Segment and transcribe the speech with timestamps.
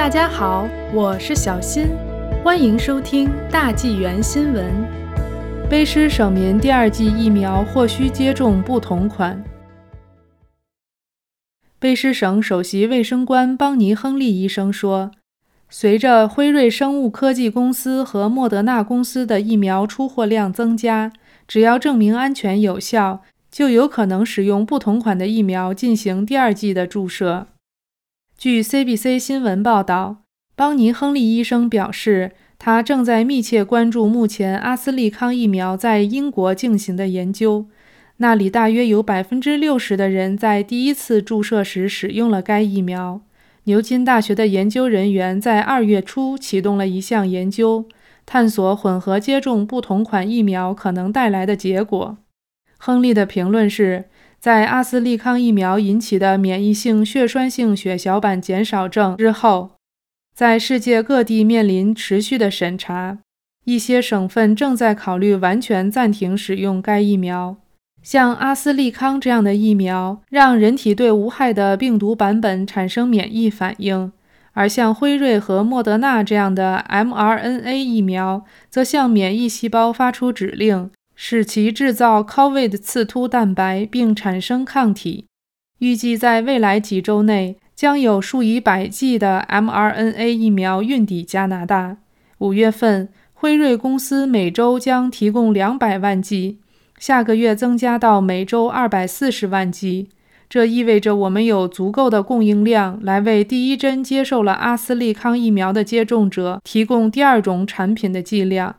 [0.00, 1.88] 大家好，我是小新，
[2.42, 4.64] 欢迎收听大纪元新闻。
[5.68, 9.44] 卑诗省民第二剂疫苗或需接种不同款。
[11.78, 15.10] 卑诗省首席卫生官邦尼·亨利医生说，
[15.68, 21.12] 随着辉瑞生物科技公司和莫德纳公司的疫苗出货量增加，
[21.46, 23.20] 只要证明安全有效，
[23.50, 27.48] 就有可能使用不同款的疫苗进行第二剂的注射。
[28.40, 30.22] 据 CBC 新闻报道，
[30.56, 37.66] 邦尼·亨利医生表示，他正在密切关注目前阿斯利康疫苗在英国进行的研究。
[38.16, 43.20] 那里大约有百分之六十的人在第一次注射时使用了该疫苗。
[43.64, 47.84] 牛津大学的研究人员在二月初启动了一项研究，
[48.24, 52.16] 探索混合接种不同款疫苗可能带来的结果。
[52.78, 54.06] 亨利的评论是。
[54.40, 59.72] 在阿斯利康疫苗引起的免疫性血栓性血小板减少症之后，
[60.34, 63.18] 在世界各地面临持续的审查。
[63.66, 67.56] 一些省份正在考虑完全暂停使用该疫苗。
[68.02, 74.10] 像阿斯利康这样的疫苗，让人体对无害的病毒版本产生免疫反应；
[74.54, 80.90] 而像辉瑞和莫德纳这样的 mRNA 疫苗，则向免疫细胞发出指令。
[81.22, 85.26] 使其制造 COVID 刺突蛋白并产生抗体。
[85.80, 91.98] 预计在未来几周内，将有数以百计的 mRNA 疫苗运抵加拿大。
[92.38, 96.58] 五月份，辉瑞公司每周将提供两百万剂，
[96.98, 100.08] 下个月增加到每周二百四十万剂。
[100.48, 108.76] 这意味着我们有足够的供应量来为第一针接受了阿斯利康疫苗的接种者提供第二种产品的剂量。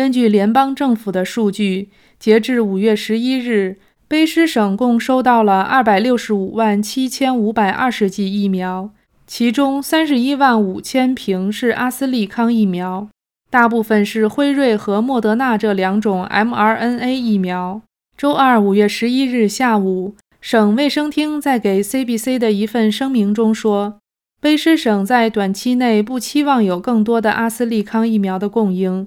[0.00, 3.76] 根据联邦政府的数据，截至五月十一日，
[4.08, 8.88] 卑诗省共收到了二百六十五万七千五百二十剂疫苗，
[9.26, 13.08] 其中三十一万五千瓶是阿斯利康疫苗，
[13.50, 17.82] 大部分是辉瑞和莫德纳这两种 mRNA 疫苗。
[18.16, 23.98] 周二五月十一日下午，省卫生厅在给 CBC 的一份声明中说，
[24.40, 29.06] 卑诗省在短期内不期望有更多的阿斯利康疫苗的供应。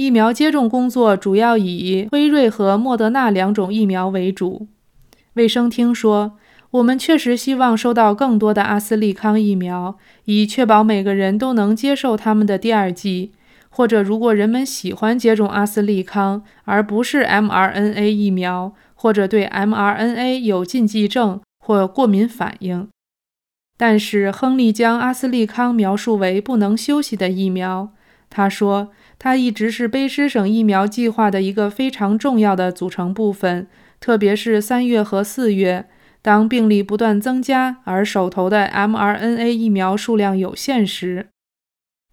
[0.00, 4.66] 疫苗接种工作主要以辉瑞和莫德纳两种疫苗为主。
[5.34, 6.38] 卫生厅说
[6.72, 13.32] ：“我们确实希望收到更多的阿斯利康疫苗，以确保每个人都能接受他们的第二剂。
[13.68, 22.88] 或者，如果人们喜欢接种阿斯利康而不是 mRNA 疫苗，或者对 mRNA 有禁忌症或过敏反应。”
[23.76, 27.92] 但是，亨利将阿斯利康描述为不能休息的疫苗。
[28.30, 28.92] 他说。
[29.22, 33.66] 他一直是卑诗省疫苗计划的一个非常重要的组成部分，
[34.00, 35.84] 特别是三月和四月，
[36.22, 41.26] 当病例不断增加而手头的 mRNA 疫苗数量有限时。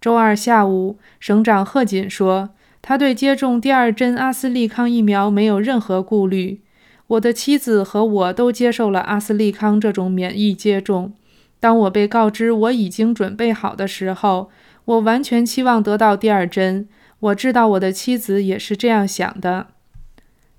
[0.02, 2.50] 周二下午，省长贺锦说，
[2.82, 6.62] 他对接种第二针阿斯利康疫苗没有任何顾虑。
[7.08, 11.14] 我的妻子和我都接受了阿斯利康这种免疫接种。
[11.62, 14.50] 当我被告知我已经准备好的时候，
[14.88, 16.88] 我完全期望得到第二针。
[17.20, 19.68] 我知道我的妻子也是这样想的。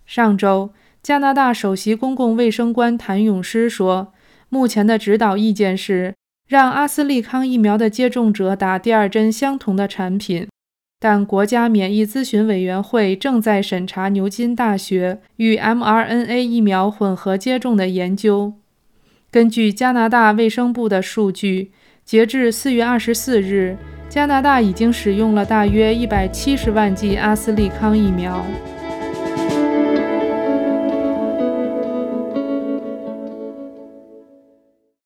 [0.05, 0.71] 上周，
[1.03, 4.12] 加拿大首席公共卫生官谭咏诗说，
[4.49, 6.15] 目前的指导意见是
[6.47, 10.49] 让阿斯利康疫苗的接种者打第二针相同的产品，
[10.99, 18.55] 但国家免疫咨询委员会正在审查牛津大学与 mRNA 疫苗混合接种的研究。
[19.31, 21.71] 根据加拿大卫生部的数据，
[22.05, 23.77] 截至四月二十四日。
[24.09, 28.43] 加拿大已经使用了大约一百七十万剂阿斯利康疫苗。